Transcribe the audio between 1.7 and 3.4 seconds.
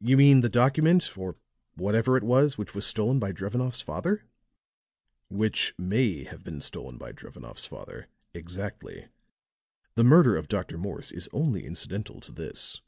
whatever it was, which was stolen by